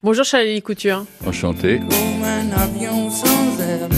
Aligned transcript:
Bonjour 0.00 0.24
Charlie 0.24 0.62
Couture. 0.62 1.04
Enchanté. 1.26 1.80
comme 1.80 2.22
un 2.22 2.52
avion 2.52 3.10
sans 3.10 3.60
aile. 3.60 3.88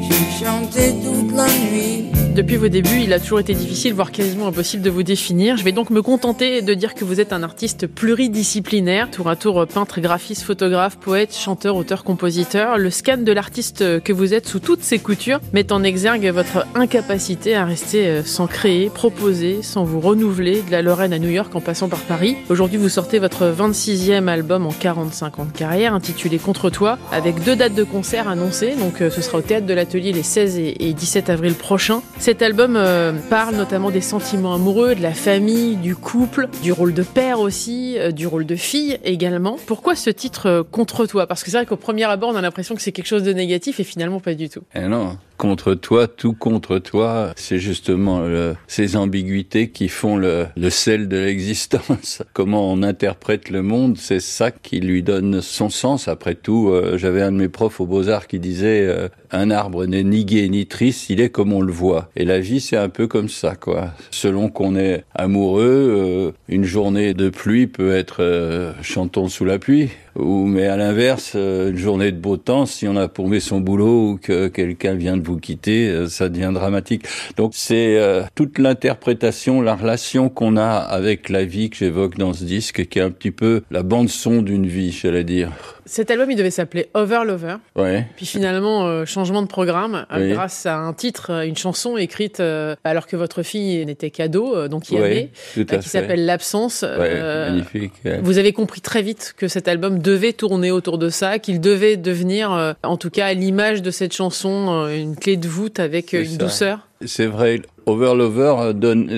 J'ai 0.00 0.44
chanté 0.44 0.94
toute 1.04 1.36
la 1.36 1.48
nuit. 1.48 2.21
Depuis 2.34 2.56
vos 2.56 2.68
débuts, 2.68 3.00
il 3.02 3.12
a 3.12 3.20
toujours 3.20 3.40
été 3.40 3.52
difficile, 3.52 3.92
voire 3.92 4.10
quasiment 4.10 4.46
impossible 4.46 4.82
de 4.82 4.88
vous 4.88 5.02
définir. 5.02 5.58
Je 5.58 5.64
vais 5.64 5.72
donc 5.72 5.90
me 5.90 6.00
contenter 6.00 6.62
de 6.62 6.72
dire 6.72 6.94
que 6.94 7.04
vous 7.04 7.20
êtes 7.20 7.34
un 7.34 7.42
artiste 7.42 7.86
pluridisciplinaire, 7.86 9.10
tour 9.10 9.28
à 9.28 9.36
tour 9.36 9.66
peintre, 9.66 10.00
graphiste, 10.00 10.42
photographe, 10.42 10.96
poète, 10.96 11.36
chanteur, 11.36 11.76
auteur, 11.76 12.04
compositeur. 12.04 12.78
Le 12.78 12.88
scan 12.88 13.18
de 13.18 13.32
l'artiste 13.32 14.00
que 14.00 14.14
vous 14.14 14.32
êtes 14.32 14.48
sous 14.48 14.60
toutes 14.60 14.82
ses 14.82 14.98
coutures 14.98 15.40
met 15.52 15.74
en 15.74 15.82
exergue 15.82 16.26
votre 16.28 16.66
incapacité 16.74 17.54
à 17.54 17.66
rester 17.66 18.06
euh, 18.06 18.22
sans 18.24 18.46
créer, 18.46 18.88
proposer, 18.88 19.60
sans 19.60 19.84
vous 19.84 20.00
renouveler, 20.00 20.62
de 20.62 20.72
la 20.72 20.80
Lorraine 20.80 21.12
à 21.12 21.18
New 21.18 21.28
York 21.28 21.54
en 21.54 21.60
passant 21.60 21.90
par 21.90 22.00
Paris. 22.00 22.36
Aujourd'hui, 22.48 22.78
vous 22.78 22.88
sortez 22.88 23.18
votre 23.18 23.44
26e 23.54 24.28
album 24.28 24.64
en 24.64 24.72
45 24.72 25.38
ans 25.38 25.44
de 25.44 25.56
carrière, 25.56 25.92
intitulé 25.92 26.38
Contre 26.38 26.70
toi, 26.70 26.98
avec 27.12 27.44
deux 27.44 27.56
dates 27.56 27.74
de 27.74 27.84
concert 27.84 28.26
annoncées. 28.26 28.74
Donc, 28.78 29.02
euh, 29.02 29.10
ce 29.10 29.20
sera 29.20 29.36
au 29.36 29.42
théâtre 29.42 29.66
de 29.66 29.74
l'Atelier 29.74 30.12
les 30.12 30.22
16 30.22 30.56
et 30.56 30.88
et 30.88 30.94
17 30.94 31.28
avril 31.28 31.54
prochains. 31.54 32.00
Cet 32.22 32.40
album 32.40 32.76
euh, 32.76 33.12
parle 33.30 33.56
notamment 33.56 33.90
des 33.90 34.00
sentiments 34.00 34.54
amoureux, 34.54 34.94
de 34.94 35.02
la 35.02 35.12
famille, 35.12 35.74
du 35.74 35.96
couple, 35.96 36.46
du 36.62 36.70
rôle 36.70 36.94
de 36.94 37.02
père 37.02 37.40
aussi, 37.40 37.96
euh, 37.98 38.12
du 38.12 38.28
rôle 38.28 38.46
de 38.46 38.54
fille 38.54 38.96
également. 39.02 39.56
Pourquoi 39.66 39.96
ce 39.96 40.08
titre 40.08 40.46
euh, 40.48 40.62
Contre 40.62 41.04
toi? 41.06 41.26
Parce 41.26 41.42
que 41.42 41.50
c'est 41.50 41.56
vrai 41.56 41.66
qu'au 41.66 41.74
premier 41.76 42.04
abord, 42.04 42.30
on 42.32 42.36
a 42.36 42.40
l'impression 42.40 42.76
que 42.76 42.80
c'est 42.80 42.92
quelque 42.92 43.08
chose 43.08 43.24
de 43.24 43.32
négatif 43.32 43.80
et 43.80 43.84
finalement 43.84 44.20
pas 44.20 44.34
du 44.34 44.48
tout. 44.48 44.60
Eh 44.76 44.82
non, 44.86 45.18
contre 45.36 45.74
toi, 45.74 46.06
tout 46.06 46.32
contre 46.32 46.78
toi, 46.78 47.32
c'est 47.34 47.58
justement 47.58 48.20
le- 48.20 48.54
ces 48.68 48.94
ambiguïtés 48.94 49.70
qui 49.70 49.88
font 49.88 50.16
le, 50.16 50.46
le 50.56 50.70
sel 50.70 51.08
de 51.08 51.16
l'existence. 51.16 52.22
Comment 52.34 52.70
on 52.72 52.84
interprète 52.84 53.50
le 53.50 53.62
monde, 53.62 53.96
c'est 53.98 54.20
ça 54.20 54.52
qui 54.52 54.78
lui 54.78 55.02
donne 55.02 55.40
son 55.40 55.70
sens. 55.70 56.06
Après 56.06 56.36
tout, 56.36 56.68
euh, 56.70 56.96
j'avais 56.98 57.22
un 57.22 57.32
de 57.32 57.36
mes 57.38 57.48
profs 57.48 57.80
aux 57.80 57.86
Beaux-Arts 57.86 58.28
qui 58.28 58.38
disait 58.38 58.86
euh, 58.86 59.08
un 59.32 59.50
arbre 59.50 59.86
n'est 59.86 60.04
ni 60.04 60.24
gai 60.24 60.48
ni 60.48 60.66
triste, 60.66 61.10
il 61.10 61.20
est 61.20 61.30
comme 61.30 61.52
on 61.52 61.62
le 61.62 61.72
voit. 61.72 62.10
Et 62.14 62.24
la 62.24 62.40
vie, 62.40 62.60
c'est 62.60 62.76
un 62.76 62.90
peu 62.90 63.06
comme 63.06 63.28
ça, 63.28 63.56
quoi. 63.56 63.92
Selon 64.10 64.50
qu'on 64.50 64.76
est 64.76 65.04
amoureux, 65.14 65.62
euh, 65.64 66.32
une 66.48 66.64
journée 66.64 67.14
de 67.14 67.30
pluie 67.30 67.66
peut 67.66 67.94
être 67.94 68.22
euh, 68.22 68.72
chantons 68.82 69.28
sous 69.28 69.46
la 69.46 69.58
pluie. 69.58 69.88
Ou, 70.16 70.46
mais 70.46 70.66
à 70.66 70.76
l'inverse, 70.76 71.32
euh, 71.36 71.70
une 71.70 71.78
journée 71.78 72.12
de 72.12 72.18
beau 72.18 72.36
temps, 72.36 72.66
si 72.66 72.86
on 72.86 72.96
a 72.96 73.08
paumé 73.08 73.40
son 73.40 73.60
boulot 73.60 74.10
ou 74.10 74.18
que 74.18 74.48
quelqu'un 74.48 74.94
vient 74.94 75.16
de 75.16 75.22
vous 75.22 75.38
quitter, 75.38 75.88
euh, 75.88 76.06
ça 76.08 76.28
devient 76.28 76.50
dramatique. 76.52 77.06
Donc 77.36 77.52
c'est 77.54 77.96
euh, 77.98 78.22
toute 78.34 78.58
l'interprétation, 78.58 79.62
la 79.62 79.74
relation 79.74 80.28
qu'on 80.28 80.56
a 80.56 80.68
avec 80.76 81.28
la 81.28 81.44
vie 81.44 81.70
que 81.70 81.76
j'évoque 81.76 82.18
dans 82.18 82.32
ce 82.34 82.44
disque, 82.44 82.86
qui 82.88 82.98
est 82.98 83.02
un 83.02 83.10
petit 83.10 83.30
peu 83.30 83.62
la 83.70 83.82
bande 83.82 84.08
son 84.08 84.42
d'une 84.42 84.66
vie, 84.66 84.92
j'allais 84.92 85.24
dire. 85.24 85.50
Cet 85.84 86.12
album, 86.12 86.30
il 86.30 86.36
devait 86.36 86.50
s'appeler 86.52 86.88
Over 86.94 87.22
Lover. 87.26 87.56
Ouais. 87.74 88.06
Puis 88.16 88.24
finalement, 88.24 88.86
euh, 88.86 89.04
changement 89.04 89.42
de 89.42 89.48
programme, 89.48 90.06
euh, 90.12 90.20
Oui. 90.28 90.32
grâce 90.32 90.64
à 90.64 90.76
un 90.76 90.92
titre, 90.92 91.44
une 91.44 91.56
chanson 91.56 91.96
écrite 91.96 92.38
euh, 92.38 92.76
alors 92.84 93.06
que 93.08 93.16
votre 93.16 93.42
fille 93.42 93.84
n'était 93.84 94.10
qu'ado, 94.10 94.68
donc 94.68 94.84
tout 94.86 94.96
euh, 94.96 95.24
à 95.68 95.76
qui 95.78 95.88
s'appelle 95.88 96.24
L'absence. 96.24 96.82
Ouais, 96.82 97.20
magnifique. 97.50 97.92
ouais. 98.04 98.20
Vous 98.22 98.38
avez 98.38 98.52
compris 98.52 98.80
très 98.80 99.02
vite 99.02 99.34
que 99.36 99.48
cet 99.48 99.66
album 99.66 99.98
devait 100.02 100.32
tourner 100.32 100.70
autour 100.70 100.98
de 100.98 101.08
ça, 101.08 101.38
qu'il 101.38 101.60
devait 101.60 101.96
devenir, 101.96 102.52
euh, 102.52 102.72
en 102.82 102.96
tout 102.96 103.10
cas 103.10 103.26
à 103.26 103.34
l'image 103.34 103.82
de 103.82 103.90
cette 103.90 104.12
chanson, 104.12 104.68
euh, 104.70 104.96
une 104.96 105.16
clé 105.16 105.36
de 105.36 105.48
voûte 105.48 105.80
avec 105.80 106.12
euh, 106.14 106.22
une 106.22 106.30
ça. 106.30 106.36
douceur. 106.36 106.88
C'est 107.06 107.26
vrai. 107.26 107.62
Over 107.86 108.14
Lover 108.14 108.72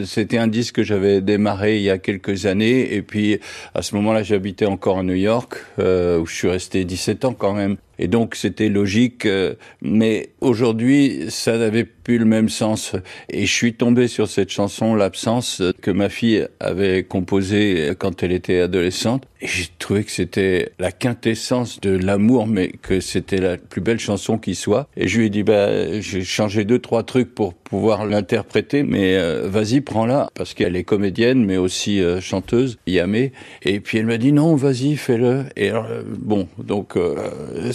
c'était 0.06 0.38
un 0.38 0.46
disque 0.46 0.76
que 0.76 0.82
j'avais 0.82 1.20
démarré 1.20 1.76
il 1.76 1.82
y 1.82 1.91
a 1.91 1.98
quelques 1.98 2.46
années, 2.46 2.94
et 2.94 3.02
puis 3.02 3.38
à 3.74 3.82
ce 3.82 3.94
moment-là, 3.96 4.22
j'habitais 4.22 4.66
encore 4.66 4.98
à 4.98 5.02
New 5.02 5.14
York, 5.14 5.56
euh, 5.78 6.18
où 6.18 6.26
je 6.26 6.34
suis 6.34 6.48
resté 6.48 6.84
17 6.84 7.24
ans 7.26 7.34
quand 7.34 7.52
même. 7.52 7.76
Et 7.98 8.09
donc 8.09 8.34
c'était 8.34 8.69
logique, 8.69 9.27
euh, 9.27 9.55
mais 9.83 10.31
aujourd'hui, 10.41 11.27
ça 11.28 11.56
n'avait 11.59 11.84
plus 11.84 12.19
le 12.19 12.25
même 12.25 12.49
sens. 12.49 12.94
Et 13.31 13.47
je 13.47 13.53
suis 13.53 13.75
tombé 13.75 14.09
sur 14.09 14.28
cette 14.28 14.50
chanson, 14.50 14.94
L'absence, 14.94 15.62
que 15.81 15.91
ma 15.91 16.09
fille 16.09 16.47
avait 16.60 17.03
composée 17.03 17.93
quand 17.99 18.22
elle 18.22 18.33
était 18.33 18.60
adolescente. 18.60 19.25
Et 19.41 19.47
j'ai 19.47 19.66
trouvé 19.78 20.04
que 20.04 20.10
c'était 20.10 20.71
la 20.78 20.93
quintessence 20.93 21.81
de 21.81 21.91
l'amour, 21.91 22.47
mais 22.47 22.69
que 22.69 23.00
c'était 23.00 23.38
la 23.38 23.56
plus 23.56 23.81
belle 23.81 23.99
chanson 23.99 24.38
qui 24.38 24.54
soit. 24.54 24.88
Et 24.97 25.09
je 25.09 25.19
lui 25.19 25.27
ai 25.27 25.31
dit, 25.31 25.43
bah, 25.43 26.00
j'ai 26.00 26.25
changé 26.25 26.65
deux, 26.65 26.78
trois 26.78 27.03
trucs 27.03 27.34
pour 27.34 27.54
pouvoir 27.54 28.06
l'interpréter, 28.06 28.83
mais 28.83 29.16
euh, 29.16 29.49
vas-y, 29.49 29.81
prends-la, 29.81 30.31
parce 30.34 30.54
qu'elle 30.54 30.77
est 30.77 30.84
comédienne, 30.84 31.44
mais 31.44 31.56
aussi 31.56 32.00
euh, 32.00 32.21
chanteuse, 32.21 32.78
Yamé. 32.87 33.33
Et 33.62 33.81
puis 33.81 33.99
elle 33.99 34.06
m'a 34.06 34.19
dit, 34.19 34.33
non, 34.33 34.56
vas-y, 34.56 34.97
fais-le. 34.97 35.44
Et 35.56 35.71
alors, 35.71 35.88
bon, 36.19 36.49
donc 36.59 36.97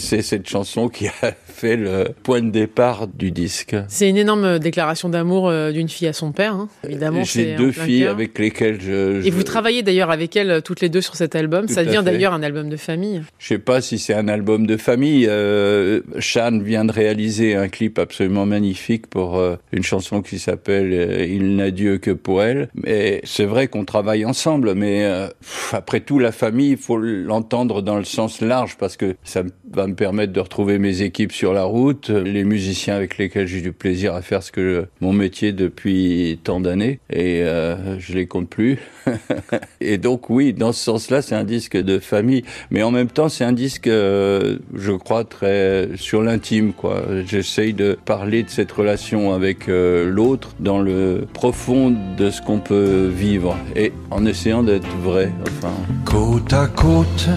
c'est 0.10 0.24
cette 0.24 0.50
chanson 0.50 0.90
qui 0.90 1.08
a 1.08 1.12
fait 1.46 1.76
le 1.78 2.06
point 2.24 2.42
de 2.42 2.50
départ 2.50 3.08
du 3.08 3.32
disque. 3.32 3.76
C'est 3.90 4.10
une 4.10 4.18
énorme 4.18 4.58
déclaration 4.58 5.08
d'amour 5.10 5.50
euh, 5.50 5.72
d'une 5.72 5.88
fille 5.88 6.08
à 6.08 6.14
son 6.14 6.32
père, 6.32 6.54
hein. 6.54 6.68
évidemment. 6.84 7.24
c'est 7.26 7.50
J'ai 7.52 7.56
deux 7.56 7.72
filles 7.72 8.02
cœur. 8.02 8.12
avec 8.12 8.40
lesquelles 8.40 8.82
je... 8.82 9.24
Et 9.26 9.30
vous 9.30 9.44
travaillez 9.44 9.84
d'ailleurs 9.84 10.10
avec 10.10 10.36
elles 10.36 10.50
euh, 10.50 10.62
toutes 10.62 10.82
les 10.82 10.90
deux 10.90 11.02
sur 11.02 11.16
cet 11.16 11.36
album. 11.36 11.68
Tout 11.68 11.74
ça 11.74 11.84
devient 11.86 12.02
d'ailleurs 12.04 12.34
un 12.34 12.42
album 12.42 12.70
de 12.70 12.78
famille. 12.78 13.22
Je 13.38 13.48
sais 13.50 13.60
pas 13.60 13.82
si 13.82 14.00
c'est 14.00 14.16
un 14.16 14.28
album 14.28 14.66
de 14.66 14.78
famille. 14.78 15.28
Euh, 15.30 16.02
Shan 16.18 16.60
vient 16.64 16.86
de 16.86 16.92
réaliser 16.92 17.56
un 17.56 17.68
clip 17.68 18.00
absolument 18.00 18.48
magnifique 18.48 19.06
pour 19.08 19.38
euh, 19.38 19.58
une 19.72 19.84
chanson 19.84 20.22
qui 20.24 20.40
s'appelle 20.40 20.92
euh, 20.92 21.24
Il 21.26 21.56
n'a 21.56 21.70
Dieu 21.70 22.00
que 22.00 22.12
pour 22.12 22.42
elle. 22.42 22.70
Mais 22.74 23.22
c'est 23.26 23.46
vrai 23.46 23.68
qu'on 23.68 23.86
travaille 23.86 24.26
ensemble, 24.26 24.74
mais 24.74 25.04
euh, 25.06 25.28
pff, 25.28 25.74
après 25.76 26.00
tout, 26.00 26.18
la 26.18 26.32
famille, 26.32 26.72
il 26.72 26.78
faut 26.78 26.98
l'entendre 26.98 27.84
dans 27.84 27.98
le 27.98 28.06
sens 28.06 28.42
large 28.42 28.76
parce 28.78 28.98
que 28.98 29.16
ça 29.24 29.44
me- 29.44 29.52
va 29.74 29.88
me 29.88 29.96
permettre 29.96 30.34
de 30.34 30.40
retrouver 30.40 30.80
mes 30.80 31.02
équipes 31.02 31.32
sur 31.32 31.54
la 31.54 31.64
route, 31.64 32.10
les 32.10 32.44
musiciens 32.44 32.96
avec 32.96 33.18
lesquels 33.18 33.48
j'ai 33.48 33.62
du 33.62 33.72
plaisir 33.72 34.14
à 34.14 34.22
faire 34.22 34.44
ce 34.44 34.52
que 34.52 34.88
mon 35.02 35.14
métier 35.14 35.52
depuis 35.52 36.40
tant 36.44 36.60
d'années 36.60 37.00
et 37.10 37.44
euh, 37.44 38.00
je 38.00 38.14
les 38.14 38.28
compte 38.28 38.50
plus. 38.50 38.80
Et 39.82 39.98
donc 39.98 40.30
oui, 40.30 40.54
dans 40.54 40.72
ce 40.72 40.84
sens-là, 40.84 41.22
c'est 41.22 41.36
un 41.36 41.44
disque 41.44 41.78
de 41.78 42.00
famille, 42.00 42.44
mais 42.70 42.84
en 42.84 42.92
même 42.92 43.08
temps, 43.08 43.30
c'est 43.30 43.44
un 43.44 43.52
disque, 43.54 43.88
euh, 43.88 44.58
je 44.76 44.92
crois, 44.92 45.24
très 45.24 45.90
sur 45.96 46.22
l'intime. 46.22 46.74
quoi. 46.74 47.04
J'essaye 47.26 47.74
de 47.74 47.98
parler 48.06 48.44
de 48.44 48.50
cette 48.50 48.72
relation 48.72 49.34
avec 49.34 49.70
euh, 49.70 50.10
l'autre 50.10 50.56
dans 50.60 50.80
le 50.80 51.28
profond 51.34 51.96
de 52.18 52.30
ce 52.30 52.42
qu'on 52.42 52.60
peut 52.60 53.08
vivre 53.08 53.58
et 53.76 53.92
en 54.12 54.26
essayant 54.26 54.64
d'être 54.64 54.90
vrai. 55.02 55.32
Enfin, 55.42 55.74
Côte 56.06 56.54
à 56.54 56.68
côte, 56.68 57.30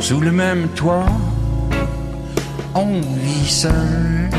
sous 0.00 0.20
le 0.20 0.32
même 0.32 0.68
toit, 0.68 1.06
on 2.74 3.00
vit 3.00 3.48
seul, 3.48 4.30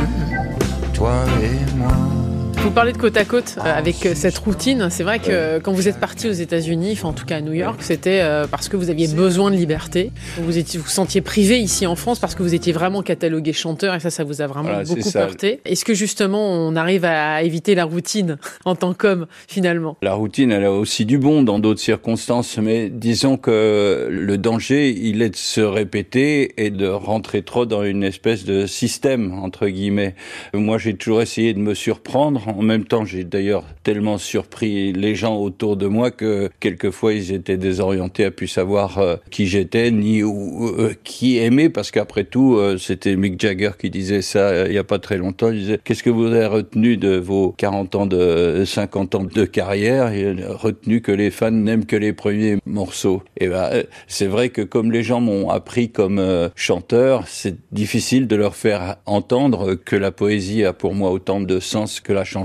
toi 0.94 1.26
et 1.42 1.76
moi. 1.78 2.19
Vous 2.62 2.72
parlez 2.72 2.92
de 2.92 2.98
côte 2.98 3.16
à 3.16 3.24
côte 3.24 3.56
euh, 3.58 3.62
avec 3.62 4.06
euh, 4.06 4.12
cette 4.14 4.38
routine. 4.38 4.90
C'est 4.92 5.04
vrai 5.04 5.20
que 5.20 5.60
quand 5.60 5.72
vous 5.72 5.88
êtes 5.88 5.98
parti 6.00 6.28
aux 6.28 6.34
États-Unis, 6.34 6.92
enfin 6.92 7.08
en 7.08 7.14
tout 7.14 7.26
cas 7.26 7.38
à 7.38 7.42
New 7.42 7.54
York, 7.54 7.80
c'était 7.82 8.20
euh, 8.22 8.48
parce 8.48 8.68
que 8.68 8.76
vous 8.76 8.90
aviez 8.90 9.08
besoin 9.08 9.50
de 9.50 9.56
liberté. 9.56 10.12
Vous 10.38 10.58
étiez, 10.58 10.78
vous 10.80 10.88
sentiez 10.88 11.22
privé 11.22 11.58
ici 11.60 11.88
en 11.88 11.96
France 11.96 12.20
parce 12.20 12.36
que 12.36 12.44
vous 12.44 12.54
étiez 12.54 12.74
vraiment 12.74 13.02
catalogué 13.02 13.54
chanteur 13.54 13.96
et 13.96 14.02
ça, 14.02 14.10
ça 14.10 14.26
vous 14.26 14.42
a 14.42 14.48
vraiment 14.48 14.70
Voilà, 14.70 14.84
beaucoup 14.84 15.02
ça. 15.02 15.26
porté. 15.26 15.62
Est-ce 15.66 15.86
que 15.86 15.94
justement 15.94 16.52
on 16.52 16.76
arrive 16.76 17.06
à 17.06 17.42
éviter 17.44 17.76
la 17.76 17.86
routine 17.86 18.38
en 18.66 18.76
tant 18.76 18.94
qu'homme 18.94 19.26
finalement? 19.48 19.98
La 20.02 20.14
routine, 20.14 20.52
elle 20.52 20.66
a 20.66 20.72
aussi 20.72 21.06
du 21.06 21.18
bon 21.18 21.44
dans 21.44 21.60
d'autres 21.60 21.80
circonstances, 21.80 22.58
mais 22.58 22.90
disons 22.90 23.38
que 23.38 24.10
le 24.12 24.38
danger, 24.38 24.90
il 24.92 25.22
est 25.22 25.30
de 25.30 25.36
se 25.38 25.62
répéter 25.62 26.62
et 26.64 26.70
de 26.72 26.88
rentrer 26.88 27.42
trop 27.42 27.66
dans 27.66 27.84
une 27.84 28.04
espèce 28.04 28.44
de 28.44 28.68
système, 28.68 29.34
entre 29.40 29.68
guillemets. 29.68 30.14
Moi, 30.54 30.78
j'ai 30.78 30.94
toujours 30.94 31.22
essayé 31.22 31.54
de 31.54 31.60
me 31.60 31.74
surprendre. 31.74 32.49
En 32.58 32.62
même 32.62 32.86
temps, 32.86 33.06
j'ai 33.06 33.24
d'ailleurs 33.24 33.64
tellement 33.84 34.18
surpris 34.18 34.94
les 34.94 35.16
gens 35.16 35.38
autour 35.38 35.78
de 35.78 35.88
moi 35.88 36.12
que 36.12 36.50
quelquefois, 36.60 37.14
ils 37.14 37.32
étaient 37.32 37.58
désorientés 37.58 38.26
à 38.26 38.32
plus 38.32 38.48
savoir 38.48 38.98
euh, 38.98 39.16
qui 39.30 39.48
j'étais, 39.48 39.92
ni 39.92 40.24
où, 40.24 40.68
euh, 40.80 40.94
qui 41.04 41.38
aimer, 41.38 41.70
parce 41.70 41.92
qu'après 41.92 42.24
tout, 42.24 42.56
euh, 42.58 42.78
c'était 42.78 43.16
Mick 43.16 43.40
Jagger 43.40 43.72
qui 43.80 43.90
disait 43.90 44.22
ça 44.22 44.50
euh, 44.50 44.66
il 44.68 44.74
y 44.74 44.78
a 44.78 44.84
pas 44.84 45.00
très 45.00 45.18
longtemps. 45.18 45.52
Il 45.52 45.60
disait, 45.60 45.80
qu'est-ce 45.84 46.04
que 46.04 46.10
vous 46.10 46.28
avez 46.28 46.46
retenu 46.46 46.98
de 46.98 47.18
vos 47.18 47.54
40 47.58 47.96
ans 47.96 48.06
de, 48.06 48.64
50 48.66 49.16
ans 49.16 49.24
de 49.24 49.46
carrière? 49.46 50.14
Il 50.14 50.44
a 50.44 50.54
retenu 50.54 51.02
que 51.02 51.12
les 51.12 51.32
fans 51.32 51.52
n'aiment 51.52 51.86
que 51.86 51.96
les 51.96 52.14
premiers 52.14 52.58
morceaux. 52.66 53.24
Et 53.38 53.48
ben, 53.48 53.70
euh, 53.72 53.84
c'est 54.08 54.28
vrai 54.28 54.50
que 54.50 54.62
comme 54.62 54.92
les 54.92 55.04
gens 55.04 55.22
m'ont 55.22 55.50
appris 55.50 55.90
comme 55.90 56.20
euh, 56.20 56.50
chanteur, 56.56 57.28
c'est 57.28 57.58
difficile 57.72 58.28
de 58.28 58.36
leur 58.36 58.56
faire 58.56 58.98
entendre 59.06 59.76
que 59.76 59.96
la 59.96 60.12
poésie 60.12 60.64
a 60.66 60.74
pour 60.74 60.94
moi 60.94 61.12
autant 61.12 61.42
de 61.42 61.60
sens 61.60 62.00
que 62.00 62.14
la 62.14 62.24
chanson. 62.24 62.39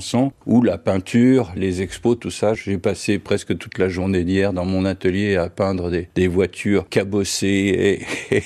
Ou 0.46 0.62
la 0.62 0.79
peinture, 0.79 1.52
les 1.56 1.82
expos, 1.82 2.19
tout 2.19 2.31
ça. 2.31 2.55
J'ai 2.55 2.79
passé 2.79 3.19
presque 3.19 3.56
toute 3.58 3.79
la 3.79 3.88
journée 3.88 4.25
d'hier 4.25 4.52
dans 4.52 4.64
mon 4.64 4.85
atelier 4.85 5.37
à 5.37 5.49
peindre 5.49 5.91
des, 5.91 6.29
voitures 6.29 6.88
cabossées 6.88 8.02
et, 8.31 8.43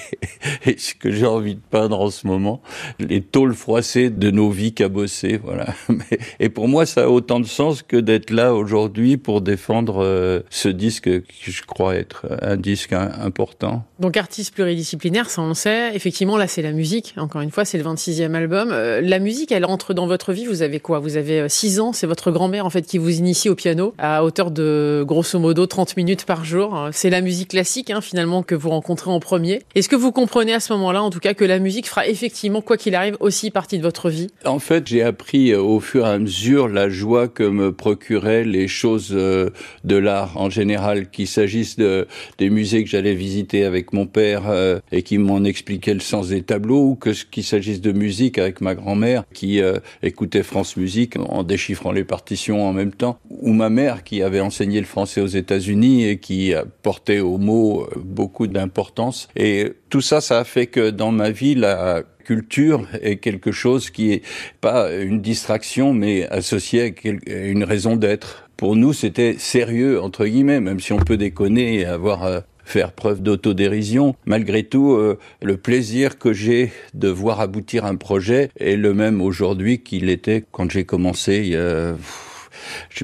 et, 0.66 0.78
ce 0.78 0.94
que 0.94 1.10
j'ai 1.10 1.26
envie 1.26 1.54
de 1.54 1.60
peindre 1.70 2.00
en 2.00 2.10
ce 2.10 2.26
moment, 2.26 2.60
les 2.98 3.20
tôles 3.20 3.54
froissées 3.54 4.10
de 4.10 4.30
nos 4.30 4.50
vies 4.50 4.74
cabossées, 4.74 5.40
voilà. 5.42 5.66
Et 6.40 6.48
pour 6.48 6.68
moi, 6.68 6.86
ça 6.86 7.04
a 7.04 7.08
autant 7.08 7.40
de 7.40 7.46
sens 7.46 7.82
que 7.82 7.96
d'être 7.96 8.30
là 8.30 8.54
aujourd'hui 8.54 9.16
pour 9.16 9.40
défendre 9.40 10.02
euh, 10.02 10.40
ce 10.50 10.68
disque 10.68 11.22
qui 11.22 11.50
je 11.50 11.62
crois 11.62 11.94
être 11.96 12.26
un 12.42 12.56
disque 12.56 12.92
important. 12.92 13.84
Donc 13.98 14.16
artiste 14.16 14.54
pluridisciplinaire, 14.54 15.30
ça 15.30 15.42
on 15.42 15.48
le 15.48 15.54
sait. 15.54 15.94
Effectivement, 15.94 16.36
là 16.36 16.46
c'est 16.46 16.62
la 16.62 16.72
musique. 16.72 17.14
Encore 17.16 17.40
une 17.40 17.50
fois, 17.50 17.64
c'est 17.64 17.78
le 17.78 17.84
26e 17.84 18.34
album. 18.34 18.70
Euh, 18.72 19.00
la 19.00 19.18
musique, 19.18 19.52
elle 19.52 19.64
entre 19.64 19.94
dans 19.94 20.06
votre 20.06 20.32
vie. 20.32 20.46
Vous 20.46 20.62
avez 20.62 20.80
quoi? 20.80 20.98
Vous 20.98 21.16
avez 21.16 21.37
6 21.48 21.80
ans. 21.80 21.92
C'est 21.92 22.06
votre 22.06 22.30
grand-mère 22.30 22.66
en 22.66 22.70
fait 22.70 22.82
qui 22.82 22.98
vous 22.98 23.18
initie 23.18 23.48
au 23.48 23.54
piano 23.54 23.94
à 23.98 24.24
hauteur 24.24 24.50
de 24.50 25.04
grosso 25.06 25.38
modo 25.38 25.66
30 25.66 25.96
minutes 25.96 26.24
par 26.24 26.44
jour. 26.44 26.88
C'est 26.92 27.10
la 27.10 27.20
musique 27.20 27.48
classique 27.48 27.90
hein, 27.90 28.00
finalement 28.00 28.42
que 28.42 28.54
vous 28.54 28.70
rencontrez 28.70 29.10
en 29.10 29.20
premier. 29.20 29.62
Est-ce 29.74 29.88
que 29.88 29.96
vous 29.96 30.12
comprenez 30.12 30.54
à 30.54 30.60
ce 30.60 30.72
moment-là, 30.72 31.02
en 31.02 31.10
tout 31.10 31.20
cas, 31.20 31.34
que 31.34 31.44
la 31.44 31.58
musique 31.58 31.88
fera 31.88 32.06
effectivement, 32.06 32.60
quoi 32.60 32.76
qu'il 32.76 32.94
arrive, 32.94 33.16
aussi 33.20 33.50
partie 33.50 33.78
de 33.78 33.82
votre 33.82 34.10
vie? 34.10 34.28
En 34.44 34.58
fait, 34.58 34.86
j'ai 34.86 35.02
appris 35.02 35.52
euh, 35.52 35.60
au 35.60 35.80
fur 35.80 36.06
et 36.06 36.10
à 36.10 36.18
mesure 36.18 36.68
la 36.68 36.88
joie 36.88 37.28
que 37.28 37.42
me 37.42 37.72
procuraient 37.72 38.44
les 38.44 38.68
choses 38.68 39.10
euh, 39.12 39.50
de 39.84 39.96
l'art 39.96 40.36
en 40.36 40.50
général, 40.50 41.10
qu'il 41.10 41.26
s'agisse 41.26 41.76
de, 41.76 42.06
des 42.38 42.50
musées 42.50 42.84
que 42.84 42.90
j'allais 42.90 43.14
visiter 43.14 43.64
avec 43.64 43.92
mon 43.92 44.06
père 44.06 44.44
euh, 44.48 44.80
et 44.92 45.02
qui 45.02 45.18
m'en 45.18 45.44
expliquait 45.44 45.94
le 45.94 46.00
sens 46.00 46.28
des 46.28 46.42
tableaux, 46.42 46.82
ou 46.90 46.98
qu'il 47.30 47.44
s'agisse 47.44 47.80
de 47.80 47.92
musique 47.92 48.38
avec 48.38 48.60
ma 48.60 48.74
grand-mère 48.74 49.24
qui 49.32 49.60
écoutait 50.02 50.42
France 50.42 50.76
Musique 50.76 51.16
en 51.28 51.42
déchiffrant 51.42 51.92
les 51.92 52.04
partitions 52.04 52.66
en 52.66 52.72
même 52.72 52.92
temps, 52.92 53.18
ou 53.30 53.52
ma 53.52 53.70
mère 53.70 54.04
qui 54.04 54.22
avait 54.22 54.40
enseigné 54.40 54.80
le 54.80 54.86
français 54.86 55.20
aux 55.20 55.26
États-Unis 55.26 56.06
et 56.06 56.18
qui 56.18 56.52
portait 56.82 57.20
aux 57.20 57.38
mots 57.38 57.88
beaucoup 57.96 58.46
d'importance. 58.46 59.28
Et 59.36 59.72
tout 59.90 60.00
ça, 60.00 60.20
ça 60.20 60.38
a 60.38 60.44
fait 60.44 60.66
que 60.66 60.90
dans 60.90 61.12
ma 61.12 61.30
vie, 61.30 61.54
la 61.54 62.02
culture 62.24 62.86
est 63.00 63.16
quelque 63.16 63.52
chose 63.52 63.88
qui 63.88 64.12
est 64.12 64.22
pas 64.60 64.92
une 64.92 65.22
distraction, 65.22 65.94
mais 65.94 66.28
associé 66.28 66.94
à 67.26 67.32
une 67.32 67.64
raison 67.64 67.96
d'être. 67.96 68.50
Pour 68.58 68.76
nous, 68.76 68.92
c'était 68.92 69.36
sérieux, 69.38 70.02
entre 70.02 70.26
guillemets, 70.26 70.60
même 70.60 70.80
si 70.80 70.92
on 70.92 70.98
peut 70.98 71.16
déconner 71.16 71.76
et 71.76 71.84
avoir 71.86 72.24
euh, 72.24 72.40
faire 72.68 72.92
preuve 72.92 73.22
d'autodérision. 73.22 74.14
Malgré 74.26 74.62
tout, 74.62 74.92
euh, 74.92 75.18
le 75.42 75.56
plaisir 75.56 76.18
que 76.18 76.32
j'ai 76.32 76.70
de 76.94 77.08
voir 77.08 77.40
aboutir 77.40 77.84
un 77.84 77.96
projet 77.96 78.50
est 78.58 78.76
le 78.76 78.94
même 78.94 79.20
aujourd'hui 79.22 79.80
qu'il 79.80 80.10
était 80.10 80.44
quand 80.52 80.70
j'ai 80.70 80.84
commencé 80.84 81.56
a 81.56 81.94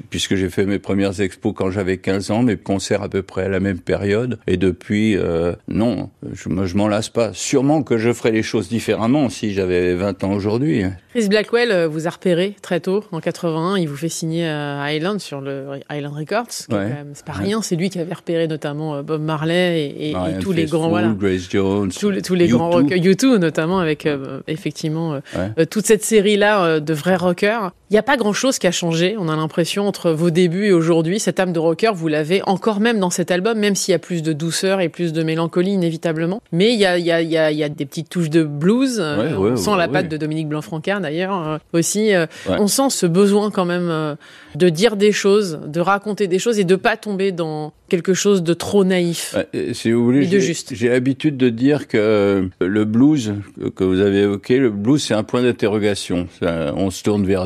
puisque 0.09 0.35
j'ai 0.35 0.49
fait 0.49 0.65
mes 0.65 0.79
premières 0.79 1.21
expos 1.21 1.53
quand 1.55 1.71
j'avais 1.71 1.97
15 1.97 2.31
ans, 2.31 2.43
mes 2.43 2.57
concerts 2.57 3.01
à 3.01 3.09
peu 3.09 3.21
près 3.21 3.43
à 3.43 3.49
la 3.49 3.59
même 3.59 3.79
période. 3.79 4.39
Et 4.47 4.57
depuis, 4.57 5.15
euh, 5.17 5.53
non, 5.67 6.09
je, 6.33 6.49
je 6.65 6.77
m'en 6.77 6.87
lasse 6.87 7.09
pas. 7.09 7.31
Sûrement 7.33 7.83
que 7.83 7.97
je 7.97 8.13
ferais 8.13 8.31
les 8.31 8.43
choses 8.43 8.69
différemment 8.69 9.29
si 9.29 9.53
j'avais 9.53 9.95
20 9.95 10.23
ans 10.23 10.33
aujourd'hui. 10.33 10.83
Chris 11.11 11.29
Blackwell 11.29 11.71
euh, 11.71 11.87
vous 11.87 12.07
a 12.07 12.09
repéré 12.09 12.55
très 12.61 12.79
tôt, 12.79 13.03
en 13.11 13.19
81. 13.19 13.77
Il 13.77 13.87
vous 13.87 13.95
fait 13.95 14.09
signer 14.09 14.47
à 14.47 14.93
Island 14.93 15.19
sur 15.19 15.41
le 15.41 15.79
Island 15.91 16.13
Records. 16.13 16.51
C'est 16.51 17.25
pas 17.25 17.33
rien, 17.33 17.61
c'est 17.61 17.75
lui 17.75 17.89
qui 17.89 17.99
avait 17.99 18.13
repéré 18.13 18.47
notamment 18.47 18.95
euh, 18.95 19.01
Bob 19.01 19.21
Marley 19.21 19.93
et, 19.97 20.11
et, 20.11 20.15
tous 20.41 20.51
les 20.51 20.65
grands. 20.65 20.89
Voilà, 20.89 21.13
Grace 21.17 21.49
Jones. 21.49 21.91
Tous, 21.91 22.09
les, 22.09 22.21
tous 22.21 22.35
les 22.35 22.47
grands 22.47 22.69
rockers. 22.69 22.97
U2 22.97 23.37
notamment, 23.37 23.79
avec 23.79 24.07
effectivement 24.47 25.19
toute 25.69 25.85
cette 25.85 26.03
série-là 26.03 26.79
de 26.79 26.93
vrais 26.93 27.15
rockers. 27.15 27.71
Il 27.95 27.99
n'y 27.99 28.01
a 28.01 28.03
pas 28.03 28.17
grand-chose 28.17 28.59
qui 28.59 28.67
a 28.67 28.73
changé, 28.73 29.15
on 29.17 29.29
a 29.29 29.37
l'impression, 29.37 29.87
entre 29.87 30.11
vos 30.11 30.29
débuts 30.29 30.65
et 30.65 30.73
aujourd'hui. 30.73 31.17
Cette 31.17 31.39
âme 31.39 31.53
de 31.53 31.59
rocker, 31.59 31.93
vous 31.95 32.09
l'avez 32.09 32.41
encore 32.45 32.81
même 32.81 32.99
dans 32.99 33.09
cet 33.09 33.31
album, 33.31 33.57
même 33.57 33.73
s'il 33.73 33.93
y 33.93 33.95
a 33.95 33.99
plus 33.99 34.21
de 34.21 34.33
douceur 34.33 34.81
et 34.81 34.89
plus 34.89 35.13
de 35.13 35.23
mélancolie, 35.23 35.71
inévitablement. 35.71 36.41
Mais 36.51 36.73
il 36.73 36.77
y 36.77 36.85
a, 36.85 36.97
y, 36.97 37.09
a, 37.09 37.21
y, 37.21 37.37
a, 37.37 37.53
y 37.53 37.63
a, 37.63 37.69
des 37.69 37.85
petites 37.85 38.09
touches 38.09 38.29
de 38.29 38.43
blues. 38.43 38.97
Euh, 38.99 39.37
on 39.37 39.55
sent 39.55 39.77
la 39.77 39.87
patte 39.87 40.09
de 40.09 40.17
Dominique 40.17 40.49
Blanc-Francard, 40.49 40.99
d'ailleurs, 40.99 41.47
euh, 41.47 41.57
aussi. 41.71 42.13
Euh, 42.13 42.25
on 42.49 42.67
sent 42.67 42.89
ce 42.89 43.05
besoin 43.05 43.49
quand 43.49 43.63
même 43.63 44.17
de 44.55 44.67
dire 44.67 44.97
des 44.97 45.13
choses, 45.13 45.61
de 45.65 45.79
raconter 45.79 46.27
des 46.27 46.37
choses 46.37 46.59
et 46.59 46.65
de 46.65 46.75
pas 46.75 46.97
tomber 46.97 47.31
dans 47.31 47.71
quelque 47.87 48.13
chose 48.13 48.43
de 48.43 48.53
trop 48.53 48.83
naïf. 48.83 49.37
si 49.71 49.91
vous 49.91 50.03
voulez, 50.03 50.27
j'ai 50.71 50.89
l'habitude 50.89 51.37
de 51.37 51.49
dire 51.49 51.87
que 51.87 52.49
le 52.59 52.85
blues 52.85 53.35
que 53.75 53.85
vous 53.85 54.01
avez 54.01 54.23
évoqué, 54.23 54.57
le 54.57 54.71
blues, 54.71 55.01
c'est 55.01 55.13
un 55.13 55.23
point 55.23 55.43
d'interrogation. 55.43 56.27
On 56.41 56.89
se 56.89 57.01
tourne 57.01 57.25
vers 57.25 57.45